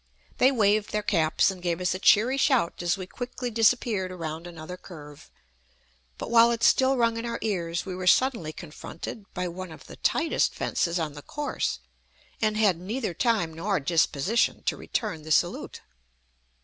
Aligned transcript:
They 0.39 0.51
waved 0.51 0.91
their 0.91 1.03
caps 1.03 1.51
and 1.51 1.61
gave 1.61 1.79
us 1.79 1.93
a 1.93 1.99
cheery 1.99 2.35
shout 2.37 2.81
as 2.81 2.97
we 2.97 3.05
quickly 3.05 3.51
disappeared 3.51 4.11
around 4.11 4.47
another 4.47 4.75
curve; 4.75 5.29
but 6.17 6.31
while 6.31 6.49
it 6.49 6.63
still 6.63 6.97
rung 6.97 7.17
in 7.17 7.25
our 7.27 7.37
ears 7.43 7.85
we 7.85 7.93
were 7.93 8.07
suddenly 8.07 8.51
confronted 8.51 9.31
by 9.35 9.47
one 9.47 9.71
of 9.71 9.85
the 9.85 9.97
tightest 9.97 10.55
fences 10.55 10.97
on 10.97 11.13
the 11.13 11.21
course, 11.21 11.77
and 12.41 12.57
had 12.57 12.79
neither 12.79 13.13
time 13.13 13.53
nor 13.53 13.79
disposition 13.79 14.63
to 14.63 14.75
return 14.75 15.21
the 15.21 15.29
salute. 15.31 15.81